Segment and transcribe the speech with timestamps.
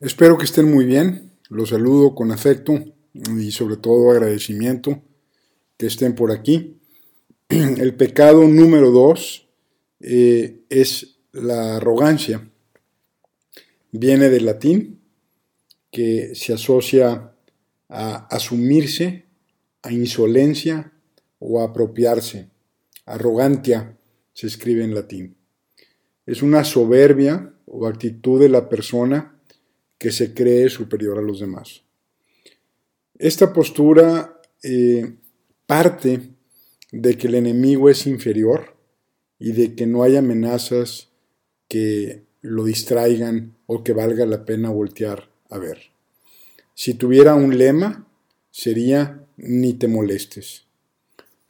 [0.00, 1.30] Espero que estén muy bien.
[1.50, 2.72] Los saludo con afecto
[3.12, 5.02] y sobre todo agradecimiento
[5.76, 6.80] que estén por aquí.
[7.50, 9.46] El pecado número dos
[10.00, 12.50] eh, es la arrogancia.
[13.92, 15.02] Viene del latín,
[15.90, 17.34] que se asocia
[17.90, 19.26] a asumirse,
[19.82, 20.94] a insolencia
[21.38, 22.48] o a apropiarse.
[23.04, 23.98] Arrogantia
[24.32, 25.36] se escribe en latín.
[26.24, 29.36] Es una soberbia o actitud de la persona
[30.00, 31.82] que se cree superior a los demás.
[33.18, 35.14] Esta postura eh,
[35.66, 36.30] parte
[36.90, 38.74] de que el enemigo es inferior
[39.38, 41.10] y de que no hay amenazas
[41.68, 45.92] que lo distraigan o que valga la pena voltear a ver.
[46.74, 48.08] Si tuviera un lema,
[48.50, 50.64] sería ni te molestes.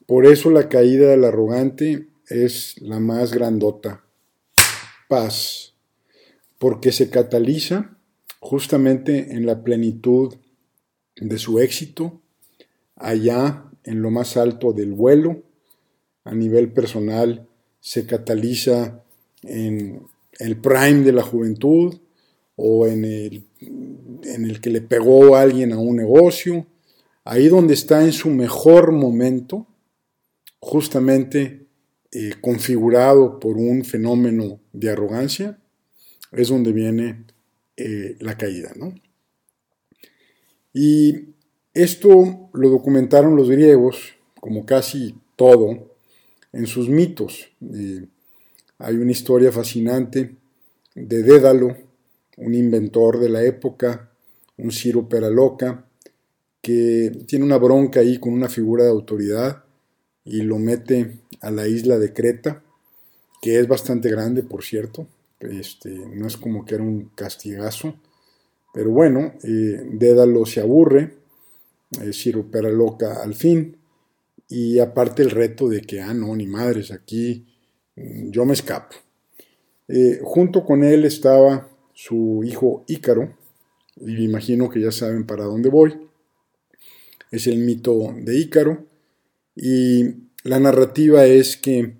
[0.06, 4.04] Por eso la caída del arrogante es la más grandota.
[5.08, 5.74] Paz.
[6.58, 7.96] Porque se cataliza
[8.40, 10.34] justamente en la plenitud
[11.16, 12.20] de su éxito,
[12.96, 15.42] allá en lo más alto del vuelo,
[16.24, 17.46] a nivel personal,
[17.80, 19.04] se cataliza
[19.42, 20.02] en
[20.38, 21.98] el prime de la juventud
[22.56, 26.66] o en el, en el que le pegó alguien a un negocio,
[27.24, 29.66] ahí donde está en su mejor momento,
[30.58, 31.66] justamente
[32.12, 35.58] eh, configurado por un fenómeno de arrogancia,
[36.32, 37.24] es donde viene
[37.80, 38.72] eh, la caída.
[38.76, 38.94] ¿no?
[40.72, 41.30] Y
[41.72, 45.96] esto lo documentaron los griegos, como casi todo,
[46.52, 47.48] en sus mitos.
[48.78, 50.36] hay una historia fascinante
[50.94, 51.76] de Dédalo,
[52.36, 54.10] un inventor de la época,
[54.56, 55.86] un Ciro Peraloca,
[56.60, 59.64] que tiene una bronca ahí con una figura de autoridad
[60.24, 62.62] y lo mete a la isla de Creta,
[63.40, 65.06] que es bastante grande, por cierto,
[65.40, 67.94] este, no es como que era un castigazo.
[68.72, 71.16] Pero bueno, eh, Dédalo se aburre,
[72.00, 73.76] eh, loca al fin.
[74.48, 77.46] Y aparte el reto de que, ah, no, ni madres, aquí
[77.96, 78.96] mm, yo me escapo.
[79.88, 83.36] Eh, junto con él estaba su hijo Ícaro,
[83.96, 86.08] y me imagino que ya saben para dónde voy.
[87.30, 88.86] Es el mito de Ícaro.
[89.54, 90.04] Y
[90.44, 91.96] la narrativa es que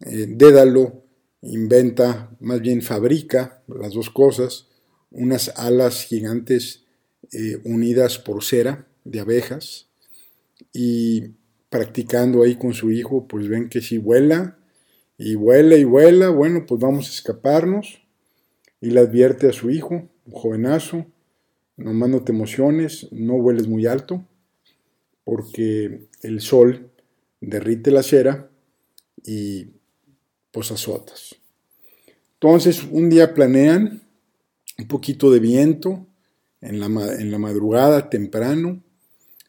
[0.00, 1.03] Dédalo
[1.44, 4.68] inventa, más bien fabrica las dos cosas,
[5.10, 6.84] unas alas gigantes
[7.32, 9.88] eh, unidas por cera de abejas
[10.72, 11.32] y
[11.68, 14.58] practicando ahí con su hijo, pues ven que si vuela
[15.18, 18.02] y vuela y vuela, bueno, pues vamos a escaparnos
[18.80, 21.06] y le advierte a su hijo, un jovenazo,
[21.76, 24.26] nomás no te emociones, no vueles muy alto,
[25.24, 26.90] porque el sol
[27.40, 28.50] derrite la cera
[29.24, 29.68] y
[30.54, 31.34] pues azotas.
[32.34, 34.02] Entonces, un día planean
[34.78, 36.06] un poquito de viento
[36.62, 38.82] en la, en la madrugada temprano,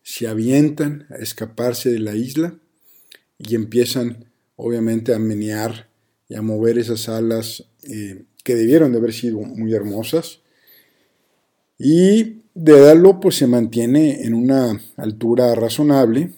[0.04, 2.56] se avientan a escaparse de la isla
[3.38, 4.26] y empiezan
[4.58, 5.90] obviamente a menear
[6.28, 10.42] y a mover esas alas eh, que debieron de haber sido muy hermosas.
[11.78, 16.32] Y Dédalo pues se mantiene en una altura razonable,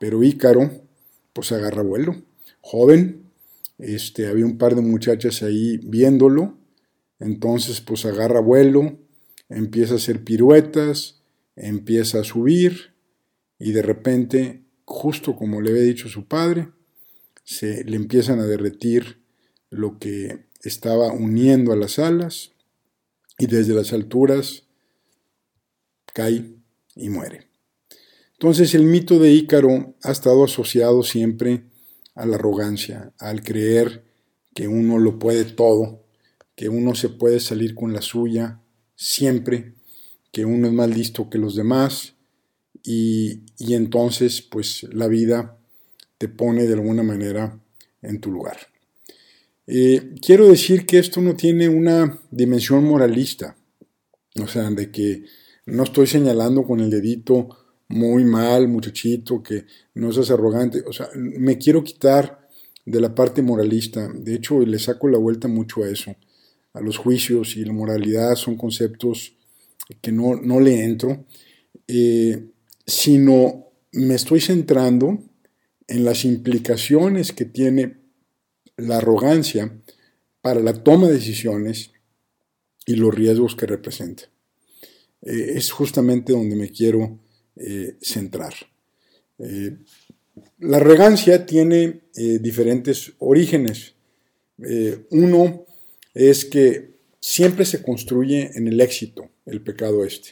[0.00, 0.72] pero Ícaro
[1.32, 2.16] pues agarra vuelo,
[2.60, 3.25] joven,
[3.78, 6.58] este, había un par de muchachas ahí viéndolo,
[7.18, 8.98] entonces pues agarra vuelo,
[9.48, 11.22] empieza a hacer piruetas,
[11.54, 12.94] empieza a subir
[13.58, 16.68] y de repente, justo como le había dicho su padre,
[17.44, 19.22] se le empiezan a derretir
[19.70, 22.52] lo que estaba uniendo a las alas
[23.38, 24.64] y desde las alturas
[26.12, 26.56] cae
[26.94, 27.48] y muere.
[28.32, 31.64] Entonces el mito de Ícaro ha estado asociado siempre
[32.16, 34.02] a la arrogancia, al creer
[34.54, 36.02] que uno lo puede todo,
[36.56, 38.60] que uno se puede salir con la suya
[38.96, 39.74] siempre,
[40.32, 42.14] que uno es más listo que los demás
[42.82, 45.58] y, entonces pues la vida
[46.18, 47.60] te pone de alguna manera
[48.00, 48.56] en tu lugar.
[49.66, 53.56] Eh, quiero decir que esto no tiene una dimensión moralista,
[54.40, 55.24] o sea, de que
[55.66, 60.82] no estoy señalando con el dedito muy mal, muchachito, que no seas arrogante.
[60.86, 62.48] O sea, me quiero quitar
[62.84, 64.08] de la parte moralista.
[64.12, 66.14] De hecho, le saco la vuelta mucho a eso.
[66.72, 69.36] A los juicios y la moralidad son conceptos
[70.00, 71.24] que no, no le entro,
[71.86, 72.50] eh,
[72.86, 75.18] sino me estoy centrando
[75.86, 77.98] en las implicaciones que tiene
[78.76, 79.80] la arrogancia
[80.40, 81.92] para la toma de decisiones
[82.84, 84.24] y los riesgos que representa.
[85.22, 87.18] Eh, es justamente donde me quiero
[87.56, 88.52] eh, centrar.
[89.38, 89.78] Eh,
[90.58, 93.94] la regancia tiene eh, diferentes orígenes.
[95.10, 95.64] uno
[96.14, 100.30] es que siempre se construye en el éxito el pecado este.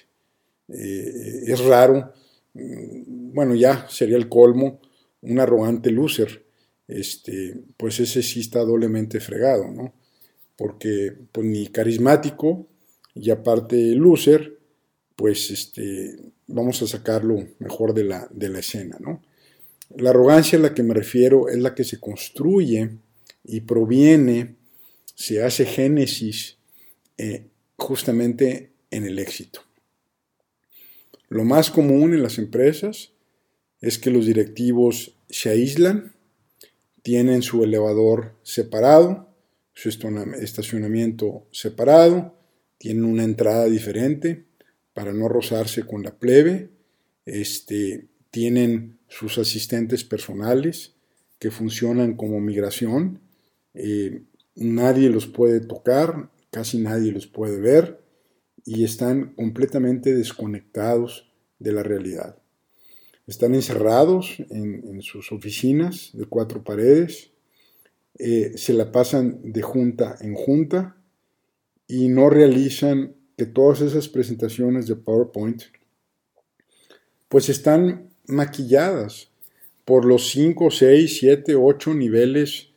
[0.69, 2.13] Es raro,
[2.55, 4.81] mm, bueno, ya sería el colmo,
[5.23, 6.45] un arrogante loser,
[6.89, 9.95] este, pues ese sí está doblemente fregado, ¿no?
[10.57, 12.67] Porque pues ni carismático
[13.15, 14.59] y aparte loser,
[15.17, 19.23] pues este, vamos a sacarlo mejor de la, de la escena, ¿no?
[19.97, 22.91] La arrogancia a la que me refiero es la que se construye
[23.45, 24.57] y proviene,
[25.15, 26.57] se hace génesis
[27.19, 27.47] eh,
[27.77, 29.61] justamente en el éxito.
[31.29, 33.13] Lo más común en las empresas
[33.81, 36.15] es que los directivos se aíslan,
[37.03, 39.29] tienen su elevador separado,
[39.75, 42.35] su estacionamiento separado,
[42.79, 44.45] tienen una entrada diferente
[44.95, 46.71] para no rozarse con la plebe,
[47.27, 50.95] este, tienen sus asistentes personales
[51.39, 53.21] que funcionan como migración,
[53.75, 54.23] eh,
[54.55, 58.01] nadie los puede tocar, casi nadie los puede ver
[58.65, 62.39] y están completamente desconectados de la realidad.
[63.27, 67.31] Están encerrados en, sus oficinas de cuatro paredes,
[68.19, 70.97] eh, se la pasan de junta en junta
[71.89, 75.63] y no realizan que todas esas presentaciones de PowerPoint
[77.29, 79.29] pues están maquilladas
[79.85, 82.69] por los 5, 6, 7, 8 niveles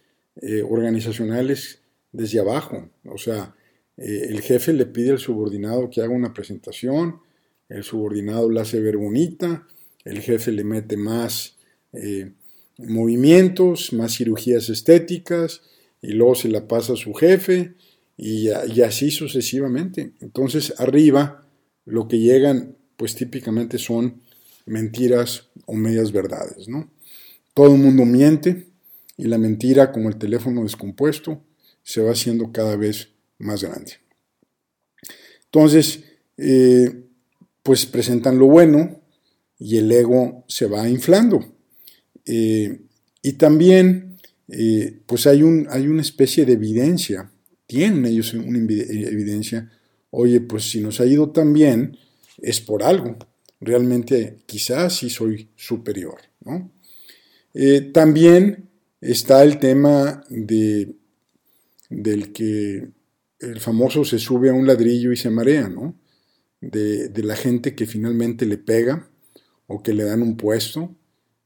[0.42, 1.80] eh, organizacionales
[2.12, 2.89] desde abajo.
[3.06, 3.56] O sea,
[3.98, 7.19] eh, el jefe le pide al subordinado que haga una presentación,
[7.69, 9.68] el subordinado la hace ver bonita,
[10.06, 11.57] el jefe le mete más
[11.94, 12.31] eh,
[12.77, 15.62] movimientos, más cirugías estéticas,
[16.01, 17.74] y luego se la pasa a su jefe,
[18.18, 18.50] y,
[18.81, 20.14] así sucesivamente.
[20.22, 21.48] Entonces, arriba,
[21.86, 24.22] lo que llegan, pues típicamente son
[24.66, 26.92] mentiras o medias verdades, ¿no?
[27.54, 28.68] Todo el mundo miente
[29.16, 31.44] y la mentira, como el teléfono descompuesto,
[31.84, 33.94] se va haciendo cada vez más grande.
[35.46, 36.04] Entonces,
[36.38, 37.06] eh,
[37.63, 39.02] pues presentan lo bueno
[39.60, 41.56] y el ego se va inflando.
[42.25, 42.81] Eh,
[43.22, 44.18] y también,
[44.50, 47.31] eh, pues hay, un, hay una especie de evidencia,
[47.68, 49.72] tienen ellos una evidencia,
[50.10, 51.98] oye, pues si nos ha ido tan bien,
[52.42, 53.18] es por algo.
[53.60, 56.22] Realmente quizás sí soy superior.
[56.44, 56.72] ¿no?
[57.92, 58.69] también
[59.02, 60.96] está el tema de,
[61.90, 62.90] del que
[63.40, 65.96] el famoso se sube a un ladrillo y se marea, ¿no?
[66.60, 69.10] De, la gente que finalmente le pega
[69.68, 70.96] o que le dan un puesto,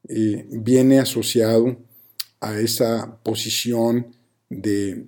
[0.07, 1.77] eh, viene asociado
[2.39, 4.15] a esa posición
[4.49, 5.07] de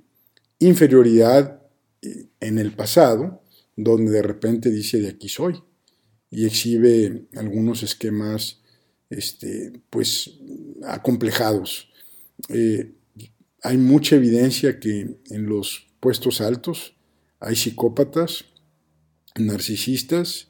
[0.65, 1.61] inferioridad
[2.01, 3.43] eh, en el pasado,
[3.75, 5.61] donde de repente dice de aquí soy
[6.29, 8.61] y exhibe algunos esquemas
[9.09, 10.39] este, pues
[10.85, 11.89] acomplejados.
[12.49, 12.93] Eh,
[13.61, 16.95] hay mucha evidencia que en los puestos altos,
[17.39, 18.45] hay psicópatas,
[19.35, 20.49] narcisistas,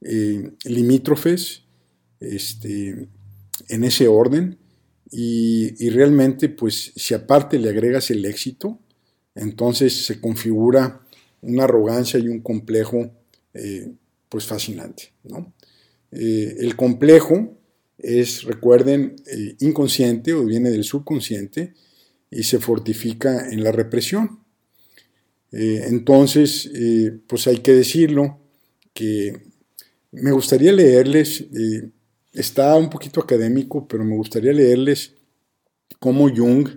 [0.00, 1.62] eh, limítrofes,
[2.18, 3.08] este,
[3.68, 4.58] en ese orden,
[5.12, 8.78] y, realmente, pues, si aparte le agregas el éxito,
[9.34, 11.00] entonces se configura
[11.42, 13.10] una arrogancia y un complejo,
[13.54, 13.92] eh,
[14.28, 15.12] pues, fascinante,
[16.12, 17.56] eh, el complejo
[17.98, 19.16] es, recuerden,
[19.60, 21.74] inconsciente o viene del subconsciente
[22.30, 24.40] y se fortifica en la represión.
[25.52, 28.38] Eh, entonces, eh, pues hay que decirlo,
[28.94, 29.42] que
[30.12, 31.90] me gustaría leerles, eh,
[32.32, 35.14] está un poquito académico, pero me gustaría leerles
[35.98, 36.68] cómo Jung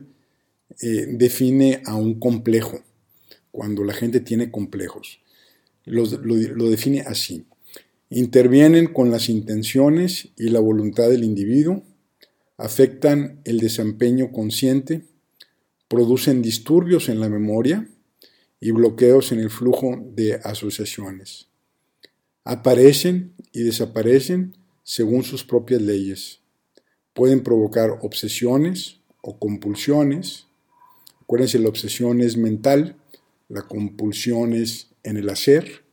[0.79, 2.81] define a un complejo,
[3.51, 5.19] cuando la gente tiene complejos.
[5.85, 7.45] lo, lo define así.
[8.09, 11.83] Intervienen con las intenciones y la voluntad del individuo,
[12.57, 15.03] afectan el desempeño consciente,
[15.87, 17.87] producen disturbios en la memoria,
[18.63, 21.49] y bloqueos en el flujo de asociaciones.
[22.45, 26.39] Aparecen y desaparecen según sus propias leyes.
[27.13, 30.47] Pueden provocar obsesiones o compulsiones.
[31.23, 32.97] Acuérdense, la obsesión es mental,
[33.49, 35.83] la compulsión es en el hacer.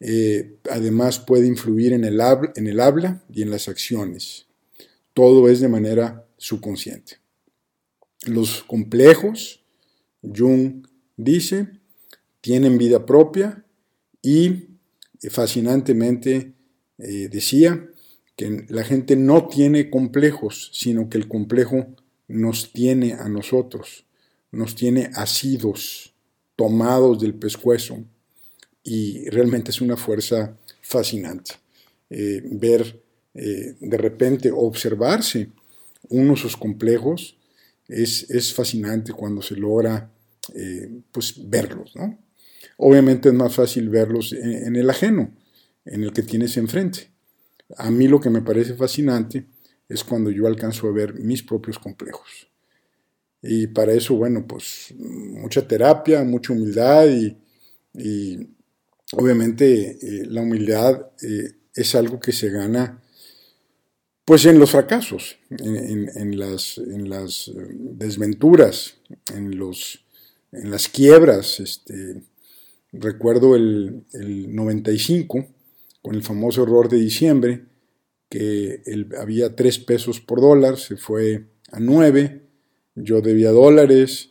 [0.00, 4.46] Eh, además puede influir en el, habla, en el habla y en las acciones.
[5.14, 7.18] Todo es de manera subconsciente.
[8.26, 9.64] Los complejos,
[10.22, 10.86] Jung
[11.16, 11.68] dice,
[12.40, 13.64] tienen vida propia
[14.20, 14.46] y
[15.22, 16.54] eh, fascinantemente
[16.98, 17.88] eh, decía
[18.36, 21.86] que la gente no tiene complejos, sino que el complejo
[22.26, 24.06] nos tiene a nosotros,
[24.54, 26.14] nos tiene asidos,
[26.56, 28.04] tomados del pescuezo,
[28.82, 31.52] y realmente es una fuerza fascinante.
[32.10, 33.02] Eh, ver
[33.34, 35.50] de repente, observarse
[36.08, 37.36] uno sus complejos,
[37.88, 40.10] es, es fascinante cuando se logra
[40.54, 41.94] eh, pues verlos.
[42.76, 45.30] obviamente es más fácil verlos en, el ajeno,
[45.84, 47.10] en el que tienes enfrente.
[47.76, 49.46] A mí lo que me parece fascinante
[49.88, 52.48] es cuando yo alcanzo a ver mis propios complejos.
[53.46, 57.36] Y para eso, bueno, pues mucha terapia, mucha humildad y,
[59.12, 63.00] obviamente eh, la humildad eh, es algo que se gana
[64.24, 68.94] pues en los fracasos, en, las, en las, eh, desventuras,
[69.34, 70.02] en, los,
[70.50, 71.60] en las quiebras.
[71.60, 72.22] Este,
[72.92, 75.46] recuerdo el, el 95,
[76.00, 77.66] con el famoso error de diciembre,
[78.30, 78.82] que
[79.20, 82.43] había 3 pesos por dólar, se fue a 9,
[82.94, 84.30] yo debía dólares,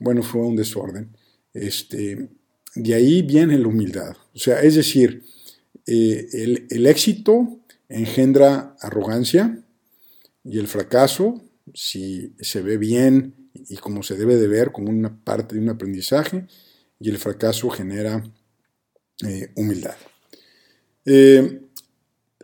[0.00, 1.16] bueno, fue un desorden.
[1.52, 2.28] Este,
[2.74, 4.16] de ahí viene la humildad.
[4.34, 5.24] O sea, es decir,
[5.86, 9.62] eh, el, el éxito engendra arrogancia
[10.44, 11.42] y el fracaso,
[11.74, 15.68] si se ve bien y como se debe de ver como una parte de un
[15.68, 16.46] aprendizaje,
[16.98, 18.22] y el fracaso genera
[19.26, 19.96] eh, humildad.
[21.04, 21.62] Eh,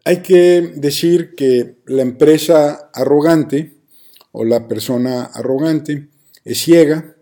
[0.05, 3.76] hay que decir que la empresa arrogante
[4.39, 6.09] o la persona arrogante
[6.45, 7.17] es ciega,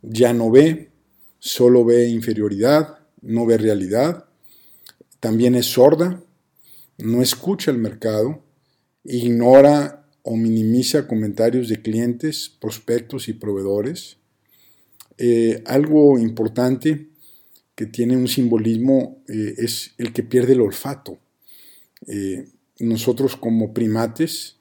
[0.00, 0.90] ya no ve,
[1.38, 4.24] solo ve inferioridad, no ve realidad,
[5.20, 6.24] también es sorda,
[6.96, 8.42] no escucha el mercado,
[9.04, 14.16] ignora o minimiza comentarios de clientes, prospectos y proveedores.
[15.18, 17.08] Eh, algo importante
[17.74, 21.18] que tiene un simbolismo eh, es el que pierde el olfato.
[22.06, 22.48] Eh,
[22.78, 24.55] nosotros como primates,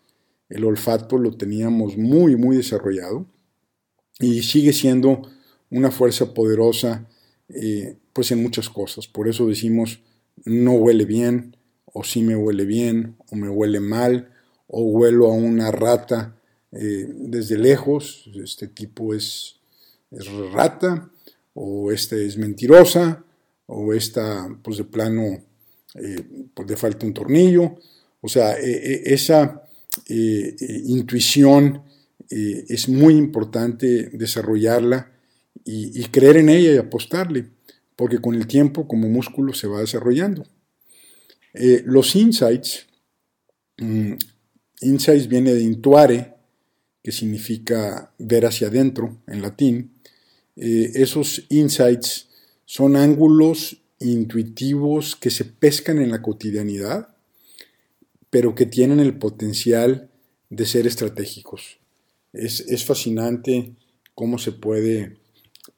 [0.50, 3.26] el olfato lo teníamos muy, muy desarrollado
[4.20, 5.22] y sigue siendo
[5.70, 7.08] una fuerza poderosa
[8.14, 9.08] pues en muchas cosas.
[9.08, 10.00] Por eso decimos,
[10.46, 14.30] no huele bien, o si me huele bien, o me huele mal,
[14.68, 16.38] o huelo a una rata
[16.72, 19.60] eh, desde lejos, este tipo es,
[20.12, 21.10] es, rata,
[21.54, 23.24] o este es mentirosa,
[23.66, 25.24] o esta pues de plano
[25.96, 26.24] eh,
[26.54, 27.76] pues le falta un tornillo,
[28.22, 29.64] o sea, e, e, esa
[30.08, 31.84] eh, intuición
[32.28, 35.12] es muy importante desarrollarla
[35.66, 37.48] y, creer en ella y apostarle,
[37.96, 40.46] porque con el tiempo como músculo se va desarrollando.
[41.54, 42.86] Eh, los insights,
[43.78, 44.14] mm,
[44.82, 46.36] insights viene de intuare,
[47.02, 49.92] que significa ver hacia adentro en latín.
[50.56, 52.30] Eh, esos insights
[52.66, 57.15] son ángulos intuitivos que se pescan en la cotidianidad,
[58.36, 60.10] pero que tienen el potencial
[60.50, 61.80] de ser estratégicos.
[62.34, 63.76] Es, fascinante
[64.14, 65.16] cómo se puede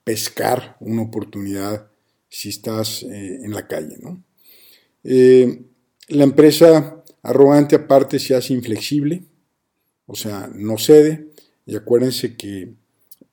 [0.04, 1.92] pescar una oportunidad
[2.30, 3.98] si estás eh, en la calle.
[4.02, 4.24] ¿no?
[5.04, 5.66] Eh,
[6.08, 9.22] la empresa arrogante aparte se hace inflexible,
[10.08, 11.28] o sea, no cede,
[11.68, 12.74] y acuérdense que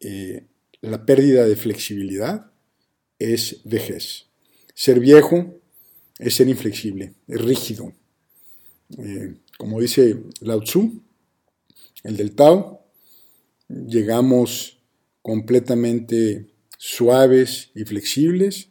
[0.01, 0.45] eh,
[0.83, 2.51] la pérdida de flexibilidad
[3.19, 4.27] es vejez.
[4.75, 5.63] Ser viejo
[6.19, 7.95] es ser inflexible, es rígido.
[8.99, 11.03] Eh, como dice Lao Tzu,
[12.05, 12.87] el del Tao,
[13.69, 14.79] llegamos
[15.23, 18.69] completamente suaves y flexibles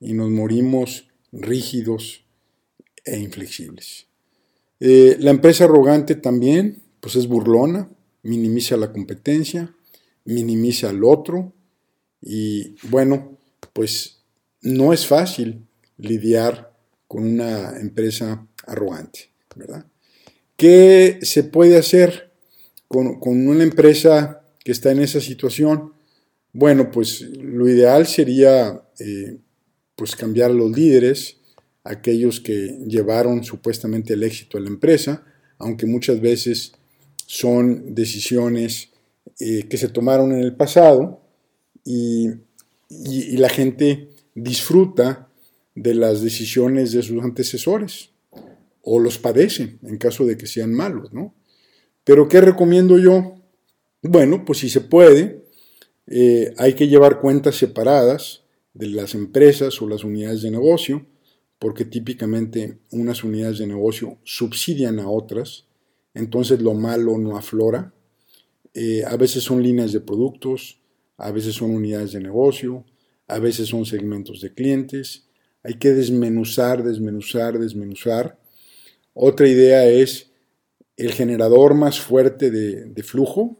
[0.00, 2.24] y nos morimos rígidos
[3.04, 4.06] e inflexibles.
[4.78, 7.88] Eh, la empresa arrogante también, pues es burlona,
[8.22, 9.74] minimiza la competencia,
[10.24, 11.52] minimiza al otro
[12.20, 13.38] y bueno,
[13.72, 14.22] pues
[14.62, 19.86] no es fácil lidiar con una empresa arrogante, ¿verdad?
[20.56, 22.32] ¿Qué se puede hacer
[22.88, 25.92] con, una empresa que está en esa situación?
[26.52, 29.38] Bueno, pues lo ideal sería eh,
[29.96, 31.38] pues cambiar a los líderes,
[31.84, 35.24] aquellos que llevaron supuestamente el éxito a la empresa,
[35.58, 36.72] aunque muchas veces
[37.26, 38.90] son decisiones
[39.40, 41.22] eh, que se tomaron en el pasado
[41.84, 42.30] y,
[42.88, 45.28] la gente disfruta
[45.74, 48.10] de las decisiones de sus antecesores
[48.88, 51.34] o los padece en caso de que sean malos, ¿no?
[52.04, 53.34] Pero ¿qué recomiendo yo?
[54.00, 55.44] Bueno, pues si se puede,
[56.06, 61.04] eh, hay que llevar cuentas separadas de las empresas o las unidades de negocio,
[61.58, 65.66] porque típicamente unas unidades de negocio subsidian a otras,
[66.14, 67.92] entonces lo malo no aflora.
[68.72, 70.80] Eh, a veces son líneas de productos,
[71.16, 72.84] a veces son unidades de negocio,
[73.26, 75.26] a veces son segmentos de clientes.
[75.64, 78.38] Hay que desmenuzar, desmenuzar, desmenuzar.
[79.18, 80.30] Otra idea es
[80.98, 83.56] el generador más fuerte de, flujo.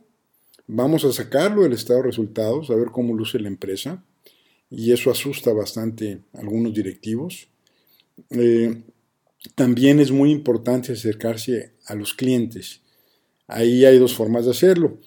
[0.67, 4.05] Vamos a sacarlo del estado de resultados, a ver cómo luce la empresa.
[4.69, 7.49] Y eso asusta bastante a algunos directivos.
[8.29, 8.83] Eh,
[9.55, 12.83] también es muy importante acercarse a los clientes.
[13.47, 14.99] Ahí hay dos formas de hacerlo.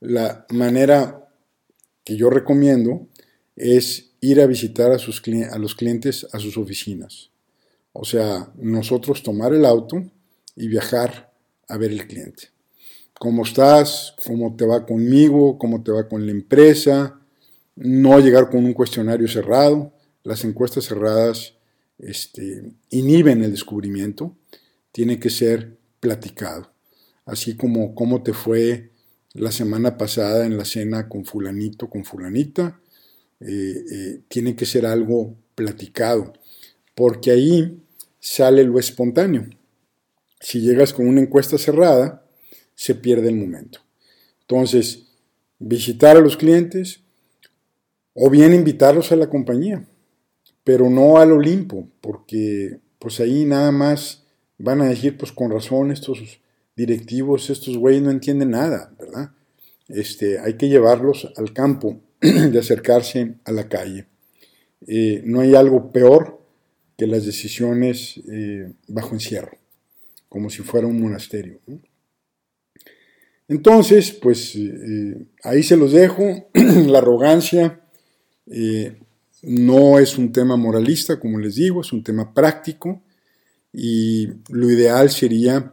[0.00, 1.28] La manera
[2.02, 3.08] que yo recomiendo
[3.56, 7.30] es ir a visitar a los clientes a sus oficinas.
[8.00, 10.00] O sea, nosotros tomar el auto
[10.54, 11.32] y viajar
[11.66, 12.50] a ver el cliente.
[13.18, 14.14] ¿Cómo estás?
[14.24, 15.58] ¿Cómo te va conmigo?
[15.58, 17.20] ¿Cómo te va con la empresa?
[17.74, 19.92] No llegar con un cuestionario cerrado.
[20.22, 21.54] Las encuestas cerradas
[21.98, 24.36] este, inhiben el descubrimiento.
[24.92, 26.70] Tiene que ser platicado.
[27.26, 28.92] Así como cómo te fue
[29.32, 32.80] la semana pasada en la cena con fulanito, con fulanita.
[33.40, 36.32] Eh, eh, tiene que ser algo platicado.
[36.94, 37.82] Porque ahí
[38.20, 39.46] sale lo espontáneo.
[40.40, 42.24] Si llegas con una encuesta cerrada,
[42.74, 43.80] se pierde el momento.
[44.42, 45.08] Entonces,
[45.58, 47.00] visitar a los clientes
[48.14, 49.84] o bien invitarlos a la compañía,
[50.64, 54.24] pero no al Olimpo, porque pues ahí nada más
[54.58, 56.40] van a decir, pues con razón estos
[56.76, 59.30] directivos, estos güeyes no entienden nada, ¿verdad?
[59.88, 64.06] Este, hay que llevarlos al campo, de acercarse a la calle.
[64.86, 66.37] Eh, no hay algo peor
[66.98, 69.56] que las decisiones eh, bajo encierro,
[70.28, 71.60] como si fuera un monasterio.
[73.48, 76.50] Entonces, pues eh, ahí se los dejo.
[76.54, 77.80] la arrogancia
[79.42, 83.02] no es un tema moralista, como les digo, es un tema práctico
[83.72, 85.72] y lo ideal sería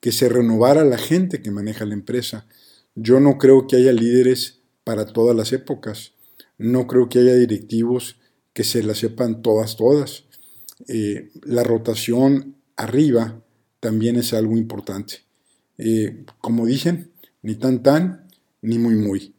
[0.00, 2.46] que se renovara la gente que maneja la empresa.
[2.94, 6.12] Yo no creo que haya líderes para todas las épocas.
[6.58, 8.16] No creo que haya directivos
[8.52, 10.24] que se las sepan todas, todas.
[10.88, 13.40] Eh, la rotación arriba
[13.80, 15.20] también es algo importante.
[15.78, 17.12] Eh, como dicen,
[17.42, 18.28] ni tan tan,
[18.62, 19.34] ni muy muy.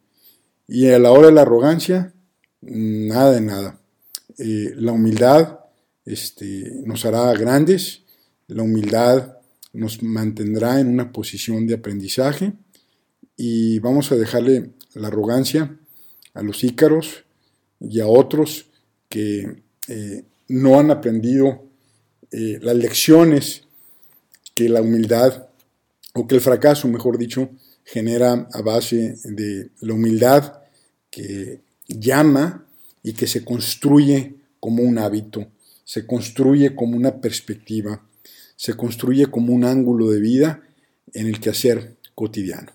[0.68, 2.14] Y a la hora de la arrogancia,
[2.60, 3.80] nada de nada.
[4.38, 5.60] Eh, la humildad
[6.04, 8.02] este, nos hará grandes,
[8.48, 9.38] la humildad
[9.72, 12.52] nos mantendrá en una posición de aprendizaje
[13.36, 15.78] y vamos a dejarle la arrogancia
[16.34, 17.24] a los ícaros
[17.80, 18.70] y a otros
[19.08, 19.62] que
[20.48, 21.64] no han aprendido
[22.30, 23.64] eh, las lecciones
[24.54, 25.48] que la humildad,
[26.14, 27.50] o que el fracaso, mejor dicho,
[27.84, 30.60] genera a base de la humildad
[31.10, 32.66] que llama
[33.02, 35.46] y que se construye como un hábito,
[35.84, 38.02] se construye como una perspectiva,
[38.56, 40.62] se construye como un ángulo de vida
[41.12, 42.72] en el quehacer cotidiano.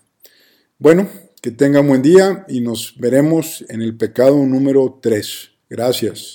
[0.78, 1.08] Bueno,
[1.42, 5.50] que tengan buen día y nos veremos en el pecado número 3.
[5.68, 6.34] Gracias.